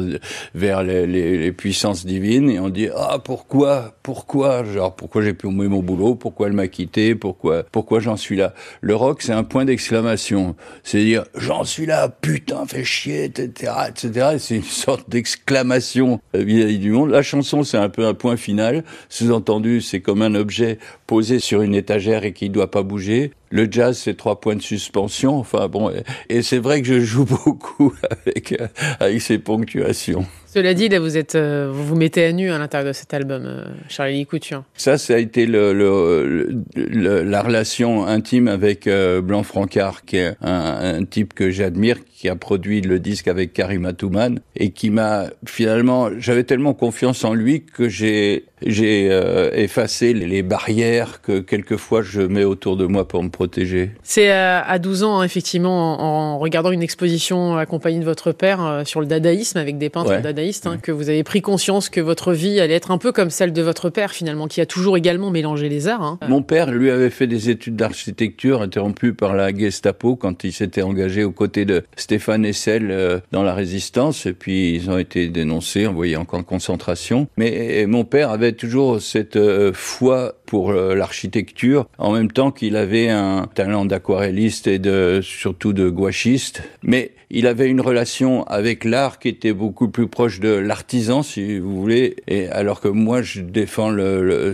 vers 0.56 0.83
les, 0.83 1.06
les, 1.07 1.38
les, 1.38 1.51
puissances 1.51 2.06
divines 2.06 2.50
et 2.50 2.59
on 2.59 2.69
dit 2.69 2.89
ah 2.95 3.19
pourquoi 3.24 3.95
pourquoi 4.03 4.63
genre 4.63 4.95
pourquoi 4.95 5.24
j'ai 5.24 5.33
pu 5.33 5.47
oublier 5.47 5.68
mon 5.68 5.81
boulot 5.81 6.15
pourquoi 6.15 6.47
elle 6.47 6.53
m'a 6.53 6.68
quitté 6.68 7.15
pourquoi 7.15 7.63
pourquoi 7.71 8.00
j'en 8.00 8.18
suis 8.18 8.38
là? 8.38 8.53
Le 8.81 8.95
rock 8.95 9.21
c'est 9.21 9.33
un 9.33 9.44
point 9.44 9.65
d'exclamation. 9.65 10.56
C'est 10.83 11.03
dire 11.03 11.24
j'en 11.36 11.63
suis 11.63 11.86
là 11.86 12.09
putain 12.09 12.65
fais 12.65 12.83
chier 12.83 13.25
etc 13.25 13.74
etc 13.89 14.38
c'est 14.38 14.56
une 14.56 14.63
sorte 14.63 15.09
d'exclamation 15.09 16.19
vis-à-vis 16.33 16.80
du 16.80 16.92
monde. 16.92 17.09
La 17.09 17.21
chanson 17.21 17.63
c'est 17.63 17.77
un 17.77 17.89
peu 17.89 18.06
un 18.06 18.13
point 18.13 18.38
final. 18.38 18.83
Sous-entendu 19.09 19.81
c'est 19.81 20.01
comme 20.01 20.21
un 20.21 20.35
objet 20.35 20.80
posé 21.07 21.39
sur 21.39 21.62
une 21.62 21.75
étagère 21.75 22.24
et 22.24 22.33
qui 22.33 22.50
ne 22.50 22.53
doit 22.53 22.71
pas 22.71 22.83
bouger 22.83 23.31
le 23.50 23.68
jazz, 23.69 23.98
c'est 23.98 24.16
trois 24.16 24.40
points 24.40 24.56
de 24.56 24.62
suspension. 24.62 25.38
Enfin 25.38 25.68
bon, 25.68 25.92
et 26.30 26.42
c'est 26.42 26.60
vrai 26.60 26.81
que 26.81 26.88
je 26.88 27.00
joue 27.00 27.25
beaucoup 27.46 27.94
avec 28.25 28.56
avec 29.00 29.22
ces 29.22 29.40
ponctuations. 29.40 30.25
Cela 30.51 30.74
dit, 30.74 30.90
là, 30.90 31.00
vous 31.00 31.16
êtes, 31.16 31.36
euh, 31.36 31.69
vous 31.72 31.86
vous 31.86 31.96
mettez 31.96 32.25
à 32.25 32.31
nu 32.31 32.50
à 32.50 32.57
l'intérieur 32.57 32.88
de 32.88 32.94
cet 32.94 33.13
album, 33.13 33.44
euh, 33.46 33.66
Charlie 33.88 34.25
Couture. 34.25 34.63
Ça, 34.74 34.98
ça 34.98 35.13
a 35.13 35.18
été 35.19 35.46
le, 35.46 35.74
le, 35.74 36.63
le, 36.75 37.22
la 37.22 37.44
relation 37.44 38.07
intime 38.07 38.48
avec 38.48 38.88
euh, 38.88 39.22
Blanc 39.22 39.44
Francard, 39.44 40.06
qui 40.06 40.18
est 40.18 40.34
un, 40.42 40.98
un 40.98 41.06
type 41.06 41.36
que 41.36 41.52
j'admire, 41.52 41.98
qui 42.04 42.30
a 42.30 42.36
produit 42.36 42.81
le 42.81 43.00
disque 43.00 43.28
avec 43.28 43.54
Karim 43.54 43.86
Atouman 43.86 44.40
et 44.56 44.72
qui 44.72 44.90
m'a 44.90 45.25
finalement, 45.45 46.10
j'avais 46.18 46.44
tellement 46.44 46.74
confiance 46.74 47.24
en 47.24 47.36
lui 47.36 47.63
que 47.63 47.88
j'ai 47.88 48.45
j'ai 48.66 49.07
effacé 49.54 50.13
les 50.13 50.44
barrières 50.44 51.22
que 51.22 51.40
quelquefois 51.40 52.02
je 52.02 52.19
mets 52.19 52.44
autour 52.44 52.75
de 52.75 52.86
moi 52.86 53.07
pour 53.07 53.24
me 53.24 53.30
protéger. 53.39 53.91
C'est 54.03 54.30
à 54.30 54.80
12 54.80 55.03
ans, 55.03 55.19
hein, 55.19 55.24
effectivement, 55.24 56.01
en, 56.01 56.38
regardant 56.39 56.71
une 56.71 56.83
exposition 56.83 57.56
accompagnée 57.56 58.00
de 58.00 58.03
votre 58.03 58.33
père 58.33 58.81
sur 58.83 59.00
le 59.00 59.06
dadaïsme 59.06 59.57
avec 59.57 59.77
des 59.77 59.89
peintres 59.89 60.09
ouais. 60.09 60.21
Hein, 60.65 60.77
que 60.81 60.91
vous 60.91 61.09
avez 61.09 61.24
pris 61.24 61.41
conscience 61.41 61.88
que 61.88 62.01
votre 62.01 62.33
vie 62.33 62.59
allait 62.59 62.74
être 62.74 62.91
un 62.91 62.97
peu 62.97 63.13
comme 63.13 63.30
celle 63.30 63.53
de 63.53 63.62
votre 63.62 63.89
père 63.89 64.12
finalement, 64.12 64.47
qui 64.47 64.59
a 64.59 64.65
toujours 64.65 64.97
également 64.97 65.31
mélangé 65.31 65.69
les 65.69 65.88
arts. 65.88 66.03
Hein. 66.03 66.19
Mon 66.27 66.41
père, 66.41 66.69
lui, 66.69 66.89
avait 66.89 67.09
fait 67.09 67.27
des 67.27 67.50
études 67.50 67.77
d'architecture 67.77 68.62
interrompues 68.62 69.13
par 69.13 69.36
la 69.36 69.56
Gestapo 69.56 70.18
quand 70.18 70.44
il 70.44 70.51
s'était 70.51 70.81
engagé 70.81 71.24
aux 71.24 71.31
côtés 71.31 71.63
de 71.63 71.83
Stéphane 71.95 72.45
Hessel 72.45 72.89
euh, 72.92 73.19
dans 73.31 73.44
la 73.44 73.53
résistance, 73.53 74.25
et 74.25 74.33
puis 74.33 74.75
ils 74.75 74.89
ont 74.89 74.97
été 74.97 75.30
dénoncés, 75.30 75.88
envoyés 75.88 76.18
en 76.18 76.25
camp 76.25 76.39
de 76.39 76.44
concentration. 76.44 77.30
Mais 77.38 77.85
mon 77.88 78.03
père 78.03 78.31
avait 78.31 78.51
toujours 78.51 79.01
cette 79.01 79.38
euh, 79.38 79.71
foi 79.74 80.35
pour 80.50 80.72
euh, 80.72 80.96
l'architecture, 80.96 81.86
en 82.00 82.12
même 82.12 82.31
temps 82.31 82.50
qu'il 82.50 82.75
avait 82.75 83.10
un 83.10 83.46
talent 83.54 83.85
d'aquarelliste 83.85 84.66
et 84.66 84.80
de 84.80 85.19
surtout 85.21 85.73
de 85.73 85.90
gouachiste. 85.90 86.64
Mais 86.81 87.12
il 87.30 87.45
avait 87.45 87.69
une 87.69 87.81
relation 87.81 88.44
avec 88.45 88.83
l'art 88.83 89.19
qui 89.19 89.28
était 89.28 89.54
beaucoup 89.54 89.90
plus 89.90 90.07
proche 90.07 90.40
de 90.40 90.50
l'artisan, 90.50 91.21
si 91.21 91.59
vous 91.59 91.80
voulez, 91.80 92.16
et 92.28 92.47
alors 92.47 92.81
que 92.81 92.88
moi, 92.88 93.21
je 93.21 93.42
défends 93.42 93.95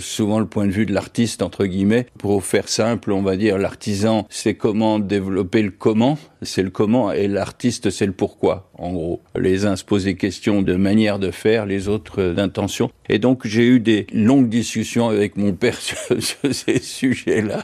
souvent 0.02 0.40
le 0.40 0.46
point 0.46 0.66
de 0.66 0.72
vue 0.72 0.86
de 0.86 0.94
l'artiste, 0.94 1.42
entre 1.42 1.66
guillemets. 1.66 2.08
Pour 2.18 2.44
faire 2.44 2.68
simple, 2.68 3.14
on 3.14 3.22
va 3.22 3.38
dire, 3.38 3.58
l'artisan, 3.58 4.28
c'est 4.30 4.56
comment 4.56 5.00
développer 5.00 5.62
le 5.62 5.72
comment, 5.72 6.18
c'est 6.42 6.64
le 6.64 6.70
comment, 6.70 7.12
et 7.12 7.28
l'artiste, 7.28 7.90
c'est 7.90 8.06
le 8.06 8.12
pourquoi, 8.12 8.70
en 8.78 8.92
gros. 8.92 9.22
Les 9.38 9.66
uns 9.66 9.76
se 9.76 9.84
posent 9.84 10.06
questions 10.16 10.62
de 10.62 10.76
manière 10.76 11.20
de 11.20 11.32
faire, 11.32 11.66
les 11.66 11.88
autres 11.88 12.34
d'intention. 12.34 12.92
Et 13.10 13.20
donc, 13.20 13.46
j'ai 13.46 13.66
eu 13.66 13.80
des 13.80 14.08
longues 14.14 14.50
discussions 14.50 15.10
avec 15.10 15.38
mon 15.38 15.54
père 15.54 15.78
sur, 15.82 15.98
sur 16.22 16.54
ces 16.54 16.80
sujets-là. 16.80 17.64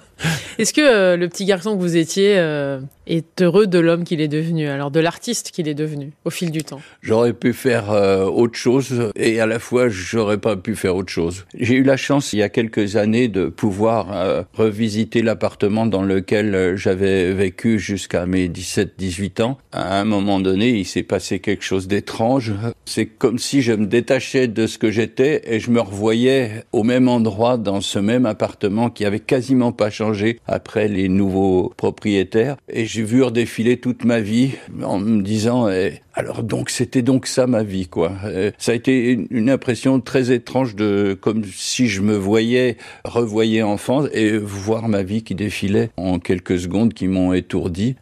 Est-ce 0.58 0.74
que 0.74 0.82
euh, 0.82 1.18
le 1.18 1.28
petit 1.30 1.46
garçon 1.46 1.76
que 1.76 1.82
vous 1.82 1.98
étiez 1.98 2.38
euh, 2.38 2.80
est 3.12 3.42
heureux 3.42 3.68
de 3.68 3.80
l'homme 3.80 4.04
qu'il 4.04 4.22
est 4.22 4.28
devenu, 4.28 4.68
alors 4.68 4.92
de 4.92 5.00
l'artiste 5.00 5.52
qu'il 5.52 5.68
est 5.68 5.74
devenu 5.74 6.12
au 6.26 6.30
fil 6.30 6.52
du 6.52 6.64
temps 6.64 6.82
J'aurais 7.02 7.34
pu 7.34 7.54
faire 7.54 7.92
euh, 7.92 8.26
autre 8.26 8.58
chose 8.58 9.12
et 9.16 9.40
à 9.40 9.46
la 9.46 9.60
fois 9.60 9.90
j'aurais 9.90 10.38
pas 10.38 10.56
pu 10.56 10.76
faire 10.76 10.96
autre 10.96 11.12
chose. 11.12 11.46
J'ai 11.58 11.76
eu 11.76 11.84
la 11.84 11.98
chance 11.98 12.34
il 12.34 12.40
y 12.40 12.44
a 12.44 12.50
quelques 12.50 12.96
années 12.96 13.28
de 13.28 13.48
pouvoir 13.48 14.08
euh, 14.14 14.44
revisiter 14.54 15.22
l'appartement 15.22 15.86
dans 15.86 16.04
lequel 16.04 16.56
euh, 16.56 16.78
j'avais 16.78 17.34
vécu 17.34 17.80
jusqu'à 17.80 18.26
mes 18.26 18.48
17-18 18.48 19.42
ans. 19.42 19.58
À 19.72 20.00
un 20.00 20.06
moment 20.06 20.40
donné, 20.40 20.70
il 20.70 20.86
s'est 20.86 21.04
passé 21.04 21.40
quelque 21.40 21.64
chose 21.64 21.88
d'étrange. 21.88 22.54
C'est 22.86 23.06
comme 23.06 23.40
si 23.40 23.62
je 23.62 23.74
me 23.74 23.88
détachais 23.88 24.48
de 24.48 24.68
ce 24.68 24.78
que 24.78 24.92
j'étais 24.92 25.42
et 25.46 25.60
je 25.60 25.72
me 25.72 25.82
revoyais 25.82 26.64
au 26.72 26.84
même 26.84 27.08
endroit 27.08 27.58
dans 27.58 27.82
ce 27.82 28.00
même 28.00 28.26
appartement 28.26 28.90
qui 28.90 29.06
avait 29.06 29.20
quasiment 29.20 29.72
pas 29.72 29.90
changé 29.90 30.40
après 30.48 30.88
les 30.88 31.10
nouveaux 31.10 31.74
propriétaires 31.76 32.58
et 32.70 32.86
j'ai 33.02 33.08
vu 33.08 33.24
redéfiler 33.24 33.78
toute 33.78 34.06
ma 34.06 34.20
vie 34.20 34.52
en 34.84 35.00
me 35.00 35.24
disant 35.24 35.68
eh, 35.68 36.04
Alors 36.14 36.44
donc 36.44 36.70
c'était 36.70 37.02
donc 37.02 37.26
ça 37.26 37.48
ma 37.48 37.64
vie 37.64 37.88
quoi. 37.88 38.12
Euh, 38.26 38.52
ça 38.58 38.74
a 38.74 38.76
été 38.76 39.18
une, 39.30 39.50
impression 39.50 40.00
très 40.02 40.32
étrange 40.32 40.76
de 40.76 41.18
comme 41.20 41.44
si 41.46 41.88
je 41.88 42.02
me 42.02 42.16
voyais 42.16 42.78
revoyais 43.06 43.62
enfant 43.62 44.06
et 44.12 44.38
voir 44.38 44.88
ma 44.88 45.04
vie 45.04 45.24
qui 45.24 45.36
défilait 45.36 45.90
en 45.98 46.20
quelques 46.20 46.60
secondes 46.60 46.94
qui 46.94 47.08
m'ont 47.08 47.34
étourdi. 47.34 47.96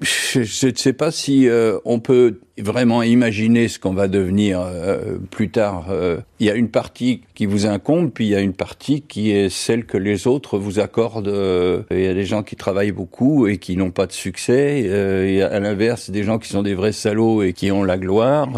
je 0.00 0.68
ne 0.68 0.74
sais 0.76 0.92
pas 0.92 1.10
si 1.10 1.48
euh, 1.48 1.78
on 1.84 1.98
peut 1.98 2.38
vraiment 2.58 3.02
imaginer 3.02 3.68
ce 3.68 3.78
qu'on 3.78 3.92
va 3.92 4.08
devenir 4.08 4.60
euh, 4.60 5.18
plus 5.30 5.50
tard. 5.50 5.88
Il 6.40 6.46
y 6.46 6.50
a 6.50 6.54
une 6.54 6.70
partie 6.70 7.20
qui 7.34 7.44
vous 7.44 7.66
incombe, 7.66 8.10
puis 8.10 8.24
il 8.26 8.30
y 8.30 8.34
a 8.34 8.40
une 8.40 8.54
partie 8.54 9.02
qui 9.02 9.30
est 9.30 9.50
celle 9.50 9.84
que 9.84 9.98
les 9.98 10.26
autres 10.26 10.58
vous 10.58 10.80
accordent. 10.80 11.34
Il 11.90 12.00
y 12.00 12.06
a 12.06 12.14
des 12.14 12.24
gens 12.24 12.42
qui 12.42 12.56
travaillent 12.56 12.92
beaucoup 12.92 13.46
et 13.46 13.58
qui 13.58 13.76
n'ont 13.76 13.90
pas 13.90 14.06
de 14.06 14.12
succès. 14.12 14.80
il 15.28 15.34
y 15.34 15.42
a 15.42 15.48
à 15.48 15.60
l'inverse 15.60 16.08
des 16.08 16.22
gens 16.22 16.38
qui 16.38 16.48
sont 16.48 16.62
des 16.62 16.74
vrais 16.74 16.92
salauds 16.92 17.42
et 17.42 17.52
qui 17.56 17.72
ont 17.72 17.82
la 17.82 17.98
gloire. 17.98 18.48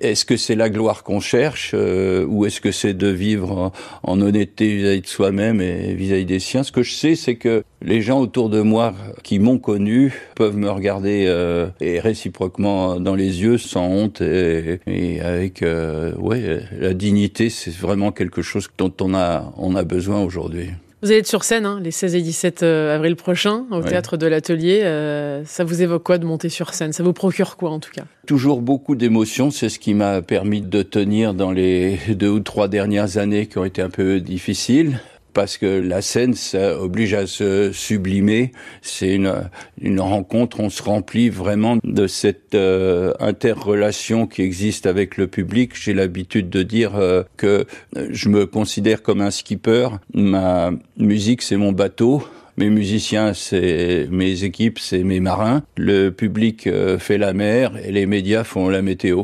Est-ce 0.00 0.24
que 0.24 0.36
c'est 0.36 0.54
la 0.54 0.70
gloire 0.70 1.02
qu'on 1.02 1.18
cherche 1.18 1.72
euh, 1.74 2.24
ou 2.26 2.46
est-ce 2.46 2.60
que 2.60 2.70
c'est 2.70 2.94
de 2.94 3.08
vivre 3.08 3.72
en, 4.04 4.20
honnêteté 4.20 4.76
vis-à-vis 4.76 5.00
de 5.00 5.06
soi-même 5.06 5.60
et 5.60 5.94
vis-à-vis 5.94 6.24
des 6.24 6.38
siens? 6.38 6.62
Ce 6.62 6.70
que 6.70 6.82
je 6.82 6.92
sais, 6.92 7.16
c'est 7.16 7.36
que 7.36 7.64
les 7.82 8.00
gens 8.00 8.20
autour 8.20 8.48
de 8.48 8.60
moi 8.60 8.94
qui 9.24 9.38
m'ont 9.38 9.58
connu 9.58 10.14
peuvent 10.36 10.56
me 10.56 10.70
regarder 10.70 11.24
euh, 11.26 11.68
et 11.80 11.98
réciproquement 11.98 13.00
dans 13.00 13.16
les 13.16 13.42
yeux 13.42 13.58
sans 13.58 13.86
honte 13.86 14.20
et, 14.20 14.80
et 14.86 15.20
avec 15.20 15.62
euh, 15.62 16.14
ouais 16.16 16.60
la 16.78 16.94
dignité. 16.94 17.50
C'est 17.50 17.74
vraiment 17.74 18.12
quelque 18.12 18.42
chose 18.42 18.68
dont 18.78 18.92
on 19.00 19.14
a 19.14 19.52
on 19.56 19.74
a 19.74 19.82
besoin 19.82 20.22
aujourd'hui. 20.22 20.70
Vous 21.00 21.10
allez 21.10 21.20
être 21.20 21.28
sur 21.28 21.44
scène 21.44 21.64
hein, 21.64 21.78
les 21.80 21.92
16 21.92 22.16
et 22.16 22.22
17 22.22 22.62
euh, 22.64 22.96
avril 22.96 23.14
prochains 23.14 23.66
au 23.70 23.82
théâtre 23.82 24.16
de 24.16 24.26
l'Atelier. 24.26 24.80
Euh, 24.82 25.44
ça 25.44 25.62
vous 25.62 25.80
évoque 25.80 26.02
quoi 26.02 26.18
de 26.18 26.26
monter 26.26 26.48
sur 26.48 26.74
scène? 26.74 26.92
Ça 26.92 27.04
vous 27.04 27.12
procure 27.12 27.56
quoi 27.56 27.70
en 27.70 27.78
tout 27.78 27.92
cas? 27.92 28.02
Toujours 28.26 28.60
beaucoup 28.62 28.96
d'émotions. 28.96 29.52
C'est 29.52 29.68
ce 29.68 29.78
qui 29.78 29.94
m'a 29.94 30.22
permis 30.22 30.60
de 30.60 30.82
tenir 30.82 31.34
dans 31.34 31.52
les 31.52 32.00
deux 32.08 32.30
ou 32.30 32.40
trois 32.40 32.66
dernières 32.66 33.16
années 33.16 33.46
qui 33.46 33.58
ont 33.58 33.64
été 33.64 33.80
un 33.80 33.90
peu 33.90 34.18
difficiles 34.18 34.98
parce 35.32 35.58
que 35.58 35.66
la 35.66 36.02
scène, 36.02 36.34
ça 36.34 36.80
oblige 36.80 37.14
à 37.14 37.26
se 37.26 37.72
sublimer. 37.72 38.52
C'est 38.82 39.14
une, 39.14 39.32
une 39.80 40.00
rencontre, 40.00 40.60
on 40.60 40.70
se 40.70 40.82
remplit 40.82 41.28
vraiment 41.28 41.78
de 41.84 42.06
cette 42.06 42.54
euh, 42.54 43.12
interrelation 43.20 44.26
qui 44.26 44.42
existe 44.42 44.86
avec 44.86 45.16
le 45.16 45.26
public. 45.26 45.72
J'ai 45.74 45.94
l'habitude 45.94 46.50
de 46.50 46.62
dire 46.62 46.96
euh, 46.96 47.22
que 47.36 47.66
je 48.10 48.28
me 48.28 48.46
considère 48.46 49.02
comme 49.02 49.20
un 49.20 49.30
skipper. 49.30 49.88
Ma 50.14 50.70
musique, 50.96 51.42
c'est 51.42 51.56
mon 51.56 51.72
bateau. 51.72 52.22
Mes 52.58 52.70
musiciens, 52.70 53.34
c'est 53.34 54.08
mes 54.10 54.42
équipes, 54.42 54.80
c'est 54.80 55.04
mes 55.04 55.20
marins. 55.20 55.62
Le 55.76 56.10
public 56.10 56.66
euh, 56.66 56.98
fait 56.98 57.16
la 57.16 57.32
mer 57.32 57.76
et 57.84 57.92
les 57.92 58.04
médias 58.04 58.42
font 58.42 58.68
la 58.68 58.82
météo. 58.82 59.22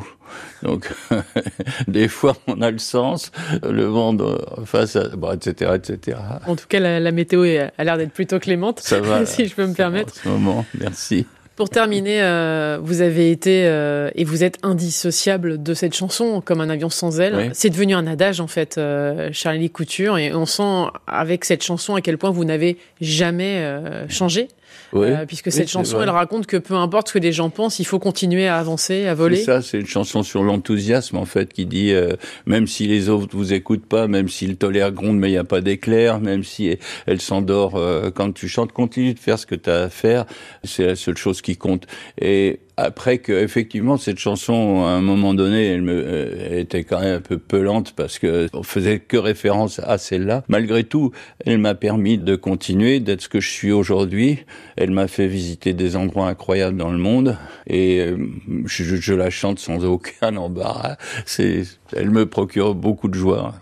Donc, 0.64 0.90
des 1.88 2.09
fois, 2.09 2.37
on 2.47 2.61
a 2.62 2.71
le 2.71 2.78
sens, 2.78 3.30
le 3.62 3.85
vent 3.85 4.16
face 4.64 4.97
à, 4.97 5.09
bon, 5.09 5.33
etc., 5.33 5.73
etc. 5.75 6.18
En 6.47 6.56
tout 6.56 6.66
cas, 6.68 6.80
la, 6.80 7.12
météo 7.12 7.42
a 7.42 7.85
l'air 7.85 7.99
d'être 7.99 8.12
plutôt 8.12 8.38
clémente, 8.38 8.80
Ça 8.80 9.00
va, 9.00 9.26
si 9.26 9.47
je 9.47 9.54
peux 9.54 9.66
me 9.66 9.75
permettre. 9.75 10.12
En 10.12 10.23
ce 10.23 10.28
moment, 10.28 10.66
merci. 10.78 11.26
Pour 11.56 11.71
terminer, 11.71 12.21
euh, 12.21 12.78
vous 12.83 13.00
avez 13.00 13.30
été 13.30 13.66
euh, 13.66 14.11
et 14.16 14.25
vous 14.25 14.42
êtes 14.42 14.59
indissociable 14.64 15.62
de 15.62 15.73
cette 15.73 15.94
chanson, 15.94 16.40
comme 16.44 16.61
un 16.61 16.68
avion 16.68 16.88
sans 16.88 17.21
aile. 17.21 17.50
C'est 17.52 17.71
devenu 17.71 17.94
un 17.94 18.09
adage 18.09 18.40
en 18.40 18.49
fait, 18.49 18.76
euh, 18.76 19.28
Charlie 19.30 19.71
Couture, 19.71 20.18
et 20.18 20.35
on 20.35 20.47
sent 20.47 20.87
avec 21.06 21.44
cette 21.44 21.62
chanson 21.62 21.94
à 21.94 22.00
quel 22.00 22.18
point 22.18 22.30
vous 22.30 22.44
n'avez 22.44 22.76
jamais 23.00 23.73
changé. 24.09 24.49
Euh, 24.94 25.26
puisque 25.26 25.50
cette 25.50 25.68
chanson, 25.68 26.00
elle 26.00 26.10
raconte 26.10 26.46
que 26.46 26.56
peu 26.56 26.74
importe 26.74 27.08
ce 27.08 27.14
que 27.14 27.18
les 27.18 27.32
gens 27.32 27.50
pensent, 27.50 27.78
il 27.78 27.84
faut 27.84 27.98
continuer 27.98 28.46
à 28.46 28.58
avancer, 28.58 29.06
à 29.06 29.14
voler. 29.14 29.36
C'est 29.36 29.44
ça, 29.44 29.62
c'est 29.62 29.80
une 29.80 29.86
chanson 29.86 30.22
sur 30.22 30.42
l'enthousiasme 30.42 31.16
en 31.16 31.24
fait, 31.24 31.52
qui 31.52 31.66
dit 31.66 31.92
euh, 31.92 32.14
même 32.46 32.66
si 32.66 32.86
les 32.86 33.08
autres 33.08 33.36
vous 33.36 33.52
écoutent 33.52 33.86
pas, 33.86 34.06
même 34.06 34.28
s'ils 34.28 34.56
tolèrent 34.56 34.92
gronde 34.92 35.18
mais 35.18 35.28
il 35.28 35.32
n'y 35.32 35.38
a 35.38 35.44
pas 35.44 35.60
d'éclair, 35.60 36.20
même 36.20 36.44
si 36.44 36.76
elle 37.06 37.20
s'endort 37.20 37.76
euh, 37.76 38.10
quand 38.10 38.32
tu 38.32 38.48
chantes, 38.48 38.72
continue 38.72 39.14
de 39.14 39.18
faire 39.18 39.38
ce 39.38 39.46
que 39.46 39.54
tu 39.54 39.70
as 39.70 39.84
à 39.84 39.88
faire, 39.90 40.26
c'est 40.62 40.86
la 40.86 40.96
seule 40.96 41.16
chose 41.16 41.42
qui 41.42 41.56
compte. 41.56 41.86
Et 42.20 42.60
après 42.76 43.18
que 43.18 43.32
effectivement 43.32 43.96
cette 43.96 44.18
chanson 44.18 44.84
à 44.84 44.90
un 44.90 45.00
moment 45.00 45.34
donné 45.34 45.66
elle, 45.66 45.82
me, 45.82 46.36
elle 46.40 46.58
était 46.58 46.84
quand 46.84 47.00
même 47.00 47.18
un 47.18 47.20
peu 47.20 47.38
pelante 47.38 47.92
parce 47.94 48.18
que 48.18 48.48
on 48.52 48.62
faisait 48.62 48.98
que 49.00 49.16
référence 49.16 49.78
à 49.78 49.98
celle-là. 49.98 50.44
Malgré 50.48 50.84
tout 50.84 51.12
elle 51.44 51.58
m'a 51.58 51.74
permis 51.74 52.18
de 52.18 52.36
continuer 52.36 53.00
d'être 53.00 53.22
ce 53.22 53.28
que 53.28 53.40
je 53.40 53.50
suis 53.50 53.72
aujourd'hui. 53.72 54.40
Elle 54.76 54.90
m'a 54.90 55.08
fait 55.08 55.26
visiter 55.26 55.72
des 55.72 55.96
endroits 55.96 56.28
incroyables 56.28 56.76
dans 56.76 56.90
le 56.90 56.98
monde 56.98 57.36
et 57.66 58.00
euh, 58.00 58.16
je, 58.66 58.84
je 58.84 59.14
la 59.14 59.30
chante 59.30 59.58
sans 59.58 59.84
aucun 59.84 60.36
embarras. 60.36 60.96
C'est 61.26 61.62
elle 61.94 62.10
me 62.10 62.26
procure 62.26 62.74
beaucoup 62.74 63.08
de 63.08 63.14
joie 63.14 63.54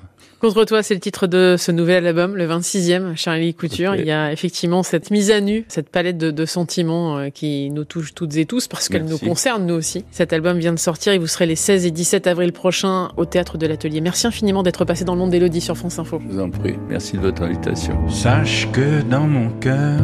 Contre 0.43 0.65
toi, 0.65 0.83
c'est 0.83 0.95
le 0.95 0.99
titre 0.99 1.29
de 1.29 1.55
ce 1.57 1.71
nouvel 1.71 2.05
album, 2.05 2.37
le 2.37 2.49
26e, 2.49 3.15
Charlie 3.15 3.55
Couture. 3.55 3.95
Il 3.95 4.05
y 4.05 4.11
a 4.11 4.33
effectivement 4.33 4.83
cette 4.83 5.13
mise 5.13 5.31
à 5.31 5.41
nu, 5.41 5.65
cette 5.69 5.89
palette 5.89 6.19
de, 6.19 6.45
sentiments 6.47 7.17
euh, 7.17 7.29
qui 7.29 7.71
nous 7.71 7.85
touche 7.85 8.13
toutes 8.13 8.37
et 8.37 8.45
tous 8.45 8.67
parce 8.67 8.89
qu'elle 8.89 9.05
nous 9.05 9.19
concerne 9.19 9.65
nous 9.67 9.75
aussi. 9.75 10.05
Cet 10.11 10.33
album 10.33 10.59
vient 10.59 10.73
de 10.73 10.81
sortir 10.81 11.13
et 11.13 11.19
vous 11.19 11.29
serez 11.29 11.47
les 11.47 11.55
16 11.55 11.87
et 11.87 11.93
17 11.93 12.27
avril 12.27 12.53
prochains 12.53 13.13
au 13.17 13.25
théâtre 13.25 13.57
de 13.57 13.69
l'Atelier. 13.69 14.01
Merci 14.01 14.27
infiniment 14.27 14.65
d'être 14.65 14.85
passé 14.85 15.05
dans 15.05 15.13
le 15.15 15.21
monde 15.21 15.31
d'Elodie 15.31 15.61
sur 15.61 15.77
France 15.77 16.01
Info. 16.01 16.21
Je 16.21 16.35
vous 16.35 16.41
en 16.41 16.51
prie. 16.51 16.75
Merci 16.89 17.19
de 17.19 17.21
votre 17.21 17.43
invitation. 17.43 18.09
Sache 18.09 18.69
que 18.73 19.01
dans 19.03 19.29
mon 19.29 19.49
cœur, 19.61 20.01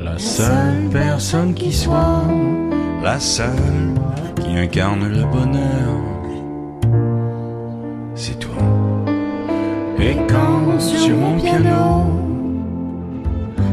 la 0.00 0.18
seule 0.18 0.90
personne 0.90 1.54
qui 1.54 1.72
soit, 1.72 2.24
la 3.00 3.20
seule 3.20 3.46
qui 4.42 4.56
incarne 4.56 5.06
le 5.06 5.22
bonheur, 5.22 6.00
c'est 8.16 8.40
toi. 8.40 8.83
Et 10.06 10.16
quand 10.28 10.78
sur 10.78 11.16
mon 11.16 11.38
piano, 11.40 12.04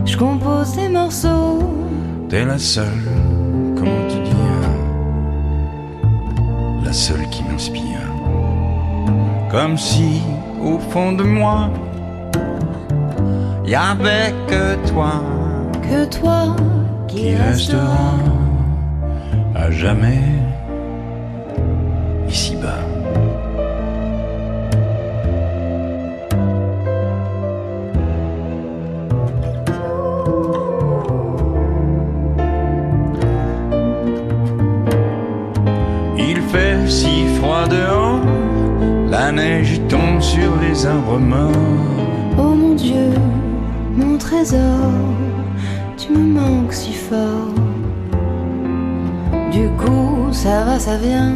je 0.06 0.16
compose 0.16 0.76
des 0.78 0.88
morceaux, 0.88 1.60
t'es 2.30 2.46
la 2.46 2.58
seule, 2.58 3.10
comment 3.76 4.08
te 4.08 4.14
dire, 4.14 4.70
la 6.86 6.94
seule 6.94 7.28
qui 7.32 7.44
m'inspire. 7.44 8.08
Comme 9.52 9.78
si 9.78 10.22
au 10.64 10.80
fond 10.80 11.12
de 11.12 11.24
moi, 11.24 11.70
y 13.66 13.76
avait 13.76 14.34
que 14.48 14.76
toi, 14.90 15.22
que 15.82 16.06
toi 16.06 16.56
qui, 17.10 17.36
restera 17.36 18.16
à 19.54 19.70
jamais 19.70 20.24
ici-bas. 22.30 22.81
La 39.10 39.32
neige 39.32 39.80
tombe 39.88 40.22
sur 40.22 40.52
les 40.62 40.86
arbres 40.86 41.20
morts. 41.20 41.52
Oh 42.38 42.56
mon 42.56 42.74
Dieu, 42.76 43.10
mon 43.96 44.18
trésor, 44.18 44.90
tu 45.98 46.12
me 46.14 46.40
manques 46.40 46.74
si 46.74 46.94
fort. 46.94 47.54
Du 49.52 49.68
coup, 49.78 50.32
ça 50.32 50.64
va, 50.64 50.80
ça 50.80 50.98
vient. 50.98 51.36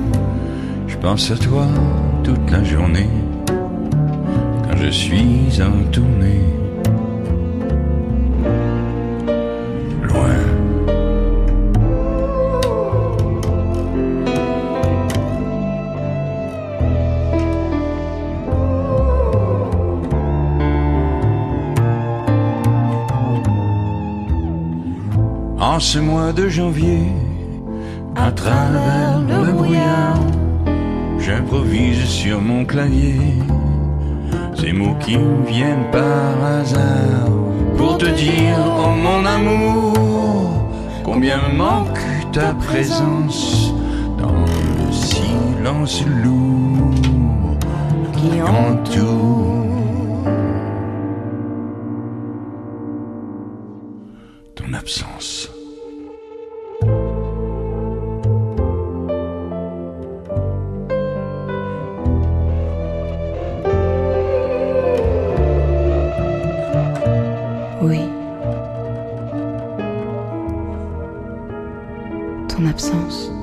Je 0.88 0.98
pense 0.98 1.32
à 1.32 1.38
toi 1.38 1.68
toute 2.24 2.50
la 2.50 2.64
journée 2.64 3.10
quand 3.48 4.78
je 4.78 4.90
suis 4.90 5.62
en 5.62 5.92
tournée. 5.92 6.55
Ce 25.96 26.02
mois 26.02 26.34
de 26.34 26.50
janvier, 26.50 27.08
à 28.18 28.30
travers 28.30 29.22
le 29.30 29.54
brouillard, 29.54 30.20
j'improvise 31.20 32.04
sur 32.04 32.42
mon 32.42 32.66
clavier 32.66 33.22
ces 34.60 34.74
mots 34.74 34.98
qui 35.00 35.16
viennent 35.48 35.90
par 35.94 36.44
hasard 36.44 37.30
pour 37.78 37.98
te 37.98 38.08
dire, 38.08 38.58
oh 38.78 38.90
mon 39.06 39.26
amour, 39.26 40.70
combien 41.06 41.38
me 41.48 41.56
manque 41.56 42.06
ta 42.34 42.54
présence 42.56 43.74
dans 44.18 44.42
le 44.42 44.92
silence 44.92 46.04
lourd 46.24 47.56
qui 48.18 48.42
entoure 48.42 49.56
ton 54.56 54.74
absence. 54.74 55.55
Absence. 72.76 73.35